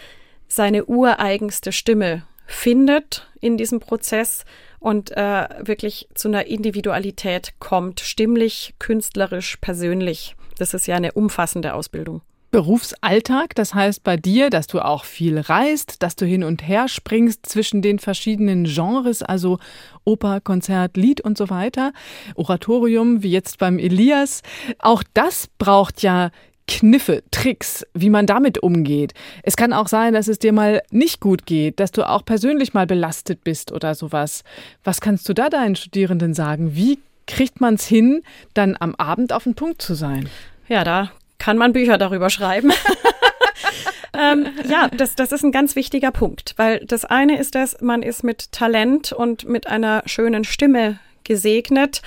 [0.46, 4.44] seine ureigenste Stimme findet in diesem Prozess
[4.84, 10.36] und äh, wirklich zu einer Individualität kommt, stimmlich, künstlerisch, persönlich.
[10.58, 12.20] Das ist ja eine umfassende Ausbildung.
[12.50, 16.86] Berufsalltag, das heißt bei dir, dass du auch viel reist, dass du hin und her
[16.86, 19.58] springst zwischen den verschiedenen Genres, also
[20.04, 21.92] Oper, Konzert, Lied und so weiter,
[22.34, 24.42] Oratorium, wie jetzt beim Elias.
[24.78, 26.30] Auch das braucht ja
[26.66, 29.12] Kniffe, Tricks, wie man damit umgeht.
[29.42, 32.72] Es kann auch sein, dass es dir mal nicht gut geht, dass du auch persönlich
[32.72, 34.44] mal belastet bist oder sowas.
[34.82, 36.74] Was kannst du da deinen Studierenden sagen?
[36.74, 38.22] Wie kriegt man es hin,
[38.54, 40.28] dann am Abend auf den Punkt zu sein?
[40.68, 42.72] Ja, da kann man Bücher darüber schreiben.
[44.18, 48.02] ähm, ja, das, das ist ein ganz wichtiger Punkt, weil das eine ist dass man
[48.02, 52.02] ist mit Talent und mit einer schönen Stimme gesegnet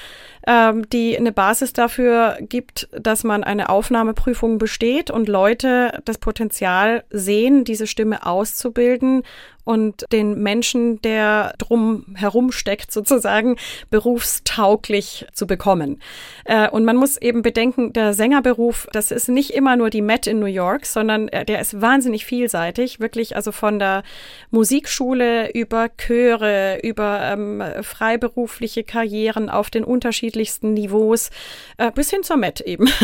[0.48, 7.04] ähm, die eine Basis dafür gibt, dass man eine Aufnahmeprüfung besteht und Leute das Potenzial
[7.10, 9.24] sehen, diese Stimme auszubilden
[9.66, 13.58] und den Menschen, der drum herumsteckt, sozusagen
[13.90, 16.02] berufstauglich zu bekommen.
[16.46, 20.26] Äh, und man muss eben bedenken, der Sängerberuf, das ist nicht immer nur die Met
[20.28, 24.04] in New York, sondern äh, der ist wahnsinnig vielseitig, wirklich also von der
[24.52, 31.30] Musikschule über Chöre, über ähm, freiberufliche Karrieren auf den unterschiedlichen unterschiedlichsten Niveaus
[31.78, 32.88] äh, bis hin zur Met eben.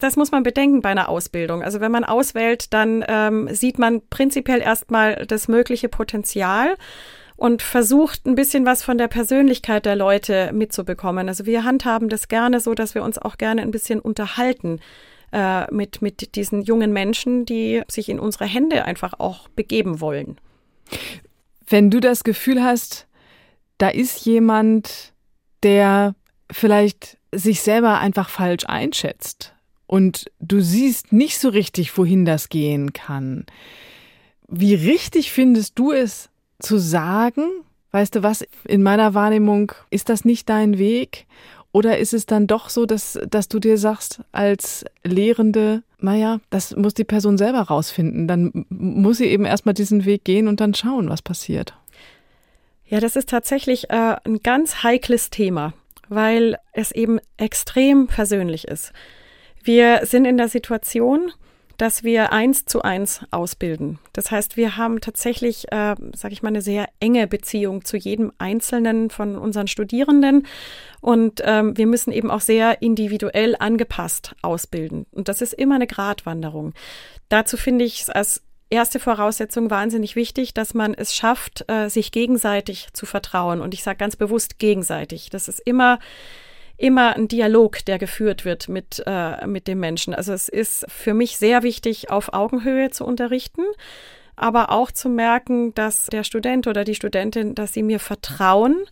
[0.00, 1.62] Das muss man bedenken bei einer Ausbildung.
[1.62, 6.76] Also wenn man auswählt, dann ähm, sieht man prinzipiell erstmal das mögliche Potenzial
[7.36, 11.28] und versucht ein bisschen was von der Persönlichkeit der Leute mitzubekommen.
[11.28, 14.80] Also wir handhaben das gerne so, dass wir uns auch gerne ein bisschen unterhalten
[15.32, 20.38] äh, mit, mit diesen jungen Menschen, die sich in unsere Hände einfach auch begeben wollen.
[21.66, 23.06] Wenn du das Gefühl hast,
[23.78, 25.12] da ist jemand,
[25.62, 26.14] der
[26.52, 29.54] vielleicht sich selber einfach falsch einschätzt
[29.86, 33.44] und du siehst nicht so richtig, wohin das gehen kann.
[34.48, 36.30] Wie richtig findest du es
[36.60, 37.44] zu sagen,
[37.90, 41.26] weißt du was, in meiner Wahrnehmung ist das nicht dein Weg?
[41.72, 46.76] Oder ist es dann doch so, dass, dass du dir sagst, als Lehrende, naja, das
[46.76, 48.28] muss die Person selber rausfinden.
[48.28, 51.74] Dann muss sie eben erstmal diesen Weg gehen und dann schauen, was passiert.
[52.86, 55.72] Ja, das ist tatsächlich äh, ein ganz heikles Thema,
[56.14, 58.92] weil es eben extrem persönlich ist.
[59.62, 61.32] Wir sind in der Situation,
[61.78, 63.98] dass wir eins zu eins ausbilden.
[64.12, 68.32] Das heißt, wir haben tatsächlich, äh, sage ich mal, eine sehr enge Beziehung zu jedem
[68.38, 70.46] Einzelnen von unseren Studierenden
[71.00, 75.06] und ähm, wir müssen eben auch sehr individuell angepasst ausbilden.
[75.10, 76.72] Und das ist immer eine Gratwanderung.
[77.28, 78.42] Dazu finde ich es als
[78.72, 83.60] erste Voraussetzung wahnsinnig wichtig, dass man es schafft, äh, sich gegenseitig zu vertrauen.
[83.60, 85.30] Und ich sage ganz bewusst gegenseitig.
[85.30, 85.98] Das ist immer
[86.78, 90.14] immer ein Dialog, der geführt wird mit, äh, mit dem Menschen.
[90.14, 93.62] Also es ist für mich sehr wichtig, auf Augenhöhe zu unterrichten,
[94.34, 98.84] aber auch zu merken, dass der Student oder die Studentin, dass sie mir vertrauen,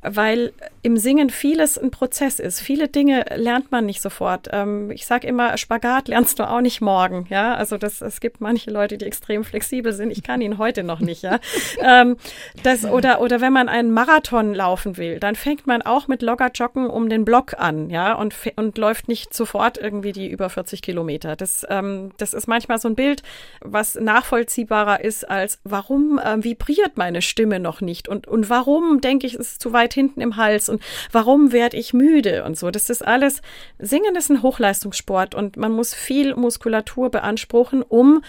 [0.00, 2.60] weil im Singen vieles ein Prozess ist.
[2.60, 4.48] Viele Dinge lernt man nicht sofort.
[4.52, 7.26] Ähm, ich sage immer, Spagat lernst du auch nicht morgen.
[7.30, 10.12] Ja, also das, es gibt manche Leute, die extrem flexibel sind.
[10.12, 11.22] Ich kann ihn heute noch nicht.
[11.22, 11.40] Ja,
[11.82, 12.16] ähm,
[12.62, 16.88] das oder oder wenn man einen Marathon laufen will, dann fängt man auch mit Loggerjoggen
[16.88, 17.90] um den Block an.
[17.90, 21.34] Ja, und und läuft nicht sofort irgendwie die über 40 Kilometer.
[21.34, 23.22] Das ähm, das ist manchmal so ein Bild,
[23.60, 29.26] was nachvollziehbarer ist als warum äh, vibriert meine Stimme noch nicht und und warum denke
[29.26, 30.82] ich, es ist zu weit weit hinten im Hals und
[31.12, 32.70] warum werde ich müde und so.
[32.70, 33.40] Das ist alles,
[33.78, 38.22] Singen ist ein Hochleistungssport und man muss viel Muskulatur beanspruchen, um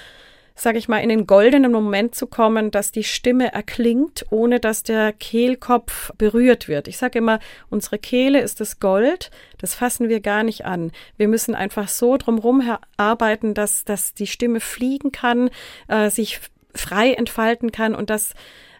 [0.55, 4.83] sage ich mal, in den goldenen Moment zu kommen, dass die Stimme erklingt, ohne dass
[4.83, 6.89] der Kehlkopf berührt wird.
[6.89, 7.39] Ich sage immer,
[7.69, 10.91] unsere Kehle ist das Gold, das fassen wir gar nicht an.
[11.15, 12.61] Wir müssen einfach so drumherum
[12.97, 15.49] arbeiten, dass, dass die Stimme fliegen kann,
[15.87, 16.41] äh, sich
[16.75, 18.33] frei entfalten kann und dass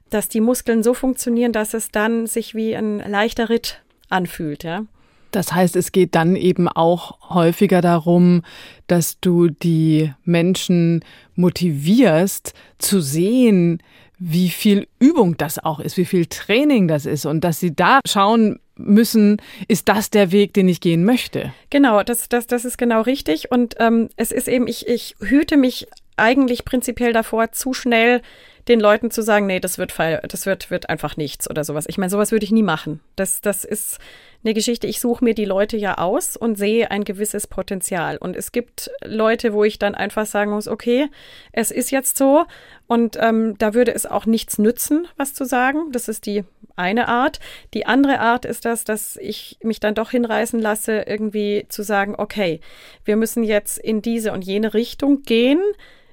[0.10, 4.86] dass die Muskeln so funktionieren, dass es dann sich wie ein leichter Ritt anfühlt, ja.
[5.32, 8.41] Das heißt, es geht dann eben auch häufiger darum,
[8.88, 11.05] dass du die Menschen
[11.36, 13.84] motivierst zu sehen,
[14.18, 17.99] wie viel Übung das auch ist, wie viel Training das ist und dass sie da
[18.07, 19.38] schauen müssen,
[19.68, 21.53] ist das der Weg, den ich gehen möchte.
[21.70, 23.51] Genau, das, das, das ist genau richtig.
[23.51, 25.88] Und ähm, es ist eben, ich, ich hüte mich
[26.18, 28.22] eigentlich prinzipiell davor, zu schnell
[28.70, 31.86] den Leuten zu sagen, nee, das wird, das wird, wird einfach nichts oder sowas.
[31.88, 32.99] Ich meine, sowas würde ich nie machen.
[33.15, 33.97] Das, das ist
[34.43, 34.88] eine Geschichte.
[34.88, 38.17] Ich suche mir die Leute ja aus und sehe ein gewisses Potenzial.
[38.17, 41.09] Und es gibt Leute, wo ich dann einfach sagen muss, okay,
[41.51, 42.45] es ist jetzt so
[42.88, 45.91] und ähm, da würde es auch nichts nützen, was zu sagen.
[45.91, 46.43] Das ist die
[46.76, 47.39] eine Art.
[47.74, 52.15] Die andere Art ist das, dass ich mich dann doch hinreißen lasse, irgendwie zu sagen,
[52.17, 52.61] okay,
[53.03, 55.59] wir müssen jetzt in diese und jene Richtung gehen,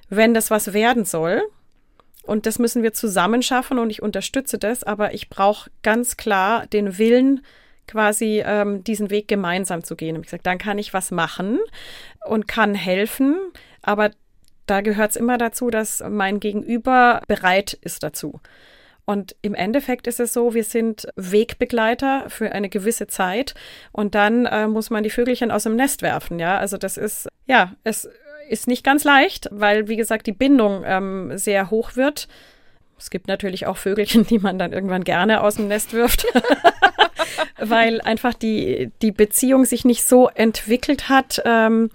[0.09, 1.43] wenn das was werden soll.
[2.27, 6.67] Und das müssen wir zusammen schaffen und ich unterstütze das, aber ich brauche ganz klar
[6.67, 7.41] den Willen,
[7.87, 10.15] quasi ähm, diesen Weg gemeinsam zu gehen.
[10.15, 11.59] Und ich gesagt, dann kann ich was machen
[12.25, 13.37] und kann helfen,
[13.81, 14.11] aber
[14.65, 18.41] da gehört es immer dazu, dass mein Gegenüber bereit ist dazu.
[19.05, 23.55] Und im Endeffekt ist es so, wir sind Wegbegleiter für eine gewisse Zeit
[23.93, 26.39] und dann äh, muss man die Vögelchen aus dem Nest werfen.
[26.39, 28.09] Ja, also das ist, ja, es
[28.49, 32.27] ist nicht ganz leicht, weil, wie gesagt, die Bindung ähm, sehr hoch wird.
[32.97, 36.25] Es gibt natürlich auch Vögelchen, die man dann irgendwann gerne aus dem Nest wirft,
[37.59, 41.89] weil einfach die, die Beziehung sich nicht so entwickelt hat, ähm,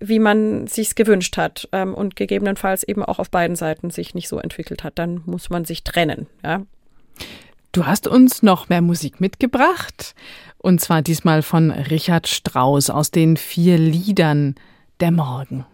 [0.00, 4.28] wie man sich's gewünscht hat ähm, und gegebenenfalls eben auch auf beiden Seiten sich nicht
[4.28, 4.98] so entwickelt hat.
[4.98, 6.26] Dann muss man sich trennen.
[6.44, 6.62] Ja.
[7.72, 10.14] Du hast uns noch mehr Musik mitgebracht
[10.58, 14.54] und zwar diesmal von Richard Strauss aus den vier Liedern
[15.00, 15.66] der Morgen.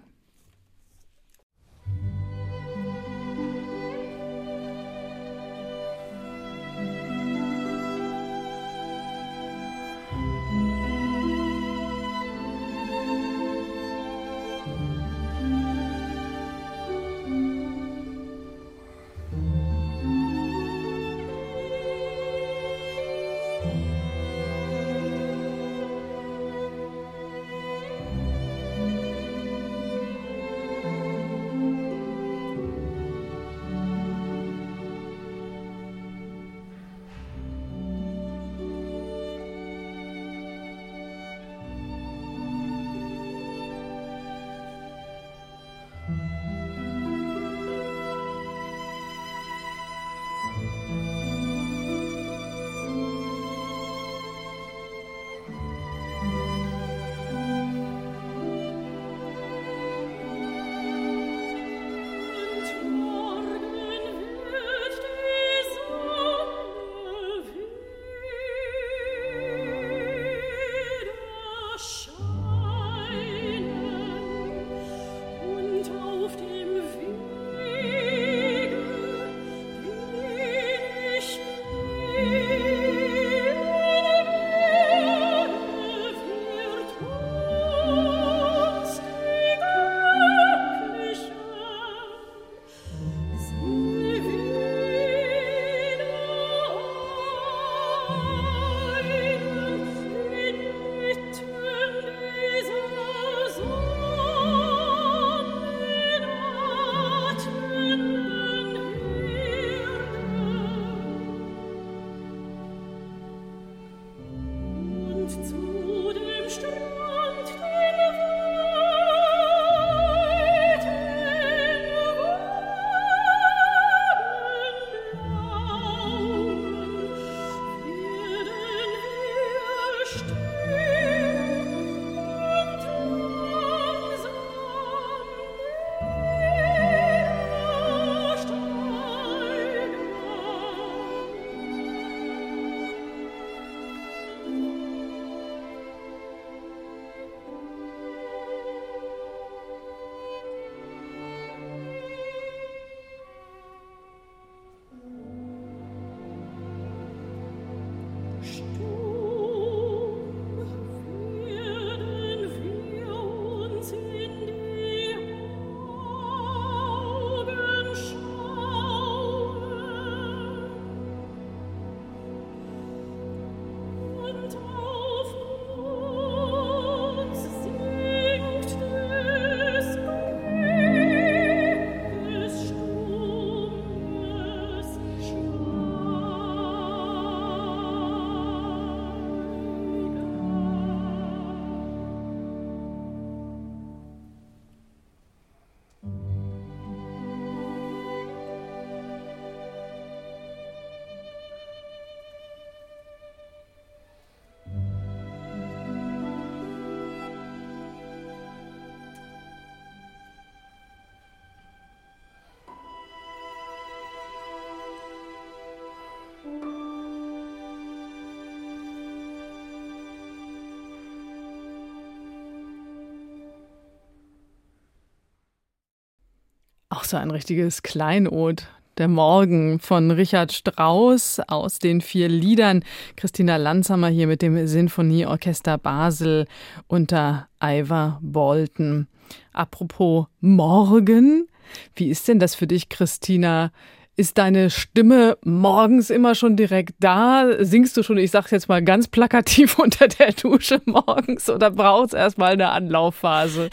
[227.12, 228.68] So ein richtiges Kleinod.
[228.96, 232.82] Der Morgen von Richard Strauss aus den vier Liedern.
[233.16, 236.46] Christina Lanzhammer hier mit dem Sinfonieorchester Basel
[236.88, 239.08] unter Ivar Bolton.
[239.52, 241.48] Apropos Morgen.
[241.94, 243.72] Wie ist denn das für dich, Christina?
[244.14, 247.46] Ist deine Stimme morgens immer schon direkt da?
[247.60, 252.12] Singst du schon, ich sag's jetzt mal ganz plakativ unter der Dusche morgens oder brauchst
[252.12, 253.70] erstmal eine Anlaufphase?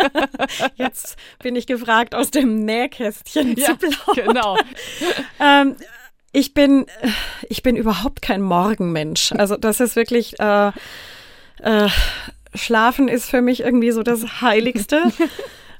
[0.76, 4.26] Jetzt bin ich gefragt, aus dem Nähkästchen ja, zu plaudern.
[4.26, 4.56] Genau.
[5.40, 5.76] ähm,
[6.32, 6.86] ich bin,
[7.50, 9.32] ich bin überhaupt kein Morgenmensch.
[9.32, 10.72] Also das ist wirklich, äh,
[11.60, 11.88] äh,
[12.54, 15.12] Schlafen ist für mich irgendwie so das Heiligste.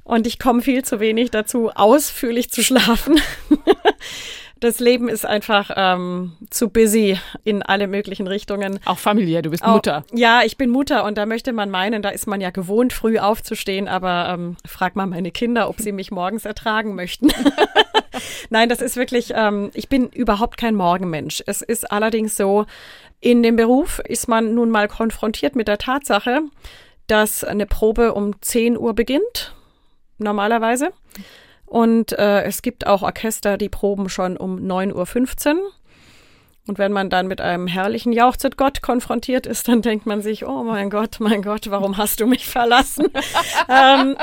[0.08, 3.20] Und ich komme viel zu wenig dazu, ausführlich zu schlafen.
[4.58, 8.80] das Leben ist einfach ähm, zu busy in alle möglichen Richtungen.
[8.86, 10.06] Auch familiär, du bist Auch, Mutter.
[10.14, 13.18] Ja, ich bin Mutter und da möchte man meinen, da ist man ja gewohnt, früh
[13.18, 17.28] aufzustehen, aber ähm, frag mal meine Kinder, ob sie mich morgens ertragen möchten.
[18.48, 21.42] Nein, das ist wirklich, ähm, ich bin überhaupt kein Morgenmensch.
[21.46, 22.64] Es ist allerdings so,
[23.20, 26.40] in dem Beruf ist man nun mal konfrontiert mit der Tatsache,
[27.08, 29.52] dass eine Probe um 10 Uhr beginnt
[30.18, 30.92] normalerweise.
[31.66, 35.72] Und äh, es gibt auch Orchester, die proben schon um 9.15 Uhr.
[36.68, 40.46] Und wenn man dann mit einem herrlichen Jauchzet Gott konfrontiert ist, dann denkt man sich,
[40.46, 43.06] oh mein Gott, mein Gott, warum hast du mich verlassen?
[43.70, 44.16] ähm,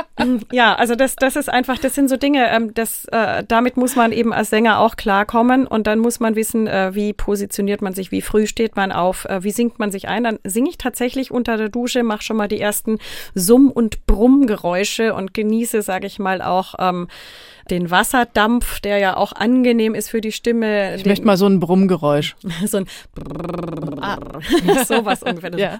[0.51, 3.95] ja, also das, das ist einfach, das sind so Dinge, ähm, das, äh, damit muss
[3.95, 7.95] man eben als Sänger auch klarkommen und dann muss man wissen, äh, wie positioniert man
[7.95, 10.23] sich, wie früh steht man auf, äh, wie singt man sich ein.
[10.23, 12.99] Dann singe ich tatsächlich unter der Dusche, mache schon mal die ersten
[13.33, 17.07] Summ- und Brummgeräusche und genieße, sage ich mal, auch ähm,
[17.69, 20.95] den Wasserdampf, der ja auch angenehm ist für die Stimme.
[20.95, 22.34] Ich den, möchte mal so ein Brummgeräusch.
[22.65, 22.85] so ein
[24.85, 25.57] sowas ungefähr.
[25.57, 25.79] Ja.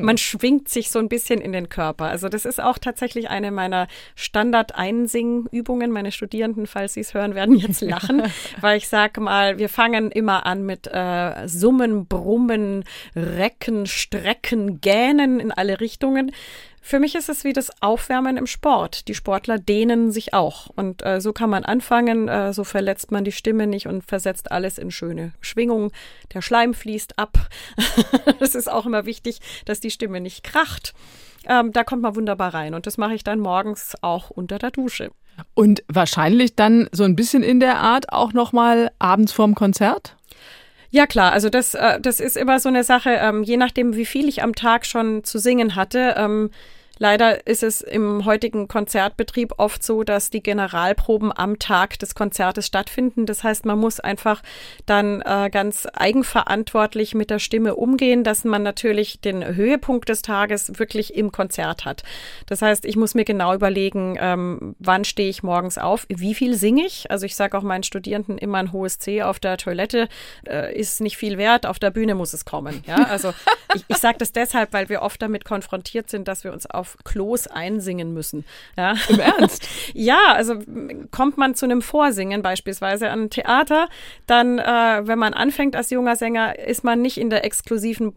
[0.00, 2.06] Man schwingt sich so ein bisschen in den Körper.
[2.06, 5.90] Also das ist auch tatsächlich eine meiner Standard-Einsing-Übungen.
[5.90, 8.22] Meine Studierenden, falls sie es hören, werden jetzt lachen,
[8.60, 12.84] weil ich sage mal, wir fangen immer an mit äh, Summen, Brummen,
[13.14, 16.32] Recken, Strecken, Gähnen in alle Richtungen.
[16.86, 19.08] Für mich ist es wie das Aufwärmen im Sport.
[19.08, 20.68] Die Sportler dehnen sich auch.
[20.76, 24.52] Und äh, so kann man anfangen, äh, so verletzt man die Stimme nicht und versetzt
[24.52, 25.90] alles in schöne Schwingung.
[26.32, 27.48] Der Schleim fließt ab.
[28.38, 30.94] Es ist auch immer wichtig, dass die Stimme nicht kracht.
[31.48, 32.72] Ähm, da kommt man wunderbar rein.
[32.72, 35.10] Und das mache ich dann morgens auch unter der Dusche.
[35.54, 40.14] Und wahrscheinlich dann so ein bisschen in der Art auch nochmal abends vorm Konzert?
[40.90, 44.06] Ja klar, also das, äh, das ist immer so eine Sache, ähm, je nachdem, wie
[44.06, 46.14] viel ich am Tag schon zu singen hatte.
[46.16, 46.50] Ähm,
[46.98, 52.66] Leider ist es im heutigen Konzertbetrieb oft so, dass die Generalproben am Tag des Konzertes
[52.66, 53.26] stattfinden.
[53.26, 54.42] Das heißt, man muss einfach
[54.86, 60.78] dann äh, ganz eigenverantwortlich mit der Stimme umgehen, dass man natürlich den Höhepunkt des Tages
[60.78, 62.02] wirklich im Konzert hat.
[62.46, 66.54] Das heißt, ich muss mir genau überlegen, ähm, wann stehe ich morgens auf, wie viel
[66.54, 67.10] singe ich.
[67.10, 70.08] Also ich sage auch meinen Studierenden immer ein hohes C auf der Toilette
[70.48, 72.82] äh, ist nicht viel wert, auf der Bühne muss es kommen.
[72.86, 73.34] Ja, also
[73.74, 76.85] ich, ich sage das deshalb, weil wir oft damit konfrontiert sind, dass wir uns auf
[76.86, 78.44] auf Klos einsingen müssen.
[78.76, 78.94] Ja.
[79.08, 79.68] Im Ernst?
[79.94, 80.54] ja, also
[81.10, 83.88] kommt man zu einem Vorsingen beispielsweise an ein Theater,
[84.26, 88.14] dann, äh, wenn man anfängt als junger Sänger, ist man nicht in der exklusiven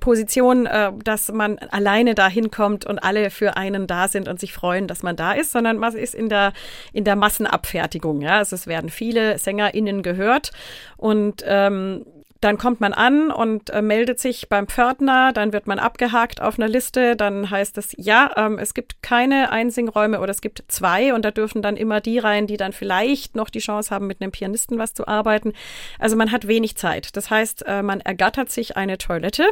[0.00, 4.52] Position, äh, dass man alleine da hinkommt und alle für einen da sind und sich
[4.52, 6.52] freuen, dass man da ist, sondern man ist in der,
[6.92, 8.20] in der Massenabfertigung.
[8.20, 8.38] Ja?
[8.38, 10.50] Also es werden viele SängerInnen gehört
[10.96, 12.04] und ähm,
[12.42, 16.58] dann kommt man an und äh, meldet sich beim Pförtner, dann wird man abgehakt auf
[16.58, 21.14] einer Liste, dann heißt es, ja, ähm, es gibt keine Einsingräume oder es gibt zwei
[21.14, 24.20] und da dürfen dann immer die rein, die dann vielleicht noch die Chance haben, mit
[24.20, 25.52] einem Pianisten was zu arbeiten.
[26.00, 27.16] Also man hat wenig Zeit.
[27.16, 29.44] Das heißt, äh, man ergattert sich eine Toilette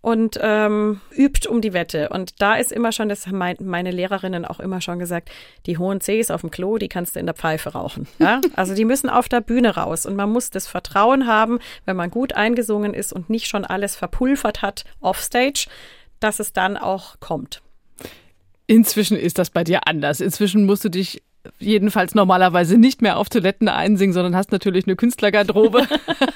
[0.00, 2.10] und ähm, übt um die Wette.
[2.10, 5.30] Und da ist immer schon, das haben mein, meine Lehrerinnen auch immer schon gesagt,
[5.66, 8.06] die hohen Cs auf dem Klo, die kannst du in der Pfeife rauchen.
[8.20, 8.40] Ja?
[8.56, 12.10] Also die müssen auf der Bühne raus und man muss das Vertrauen haben, wenn man
[12.10, 15.68] gut gut eingesungen ist und nicht schon alles verpulvert hat offstage,
[16.18, 17.62] dass es dann auch kommt.
[18.66, 20.20] Inzwischen ist das bei dir anders.
[20.20, 21.22] Inzwischen musst du dich
[21.58, 25.86] jedenfalls normalerweise nicht mehr auf Toiletten einsingen, sondern hast natürlich eine Künstlergarderobe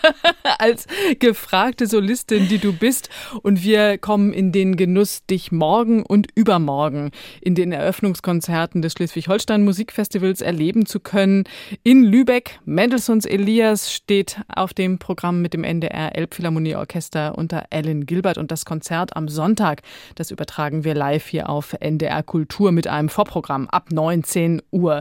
[0.59, 0.87] als
[1.19, 3.11] gefragte Solistin, die du bist.
[3.43, 9.65] Und wir kommen in den Genuss, dich morgen und übermorgen in den Eröffnungskonzerten des Schleswig-Holstein
[9.65, 11.45] Musikfestivals erleben zu können.
[11.83, 18.39] In Lübeck, Mendelssohns Elias steht auf dem Programm mit dem NDR Elbphilharmonieorchester unter Ellen Gilbert
[18.39, 19.83] und das Konzert am Sonntag,
[20.15, 24.94] das übertragen wir live hier auf NDR Kultur mit einem Vorprogramm ab 19 Uhr.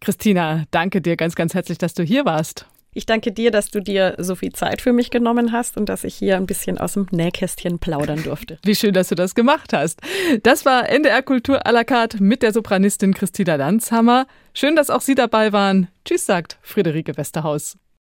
[0.00, 2.66] Christina, danke dir ganz, ganz herzlich, dass du hier warst.
[2.96, 6.04] Ich danke dir, dass du dir so viel Zeit für mich genommen hast und dass
[6.04, 8.58] ich hier ein bisschen aus dem Nähkästchen plaudern durfte.
[8.64, 10.00] Wie schön, dass du das gemacht hast.
[10.44, 14.26] Das war NDR Kultur à la carte mit der Sopranistin Christina Lanzhammer.
[14.54, 15.88] Schön, dass auch Sie dabei waren.
[16.04, 17.76] Tschüss, sagt Friederike Westerhaus.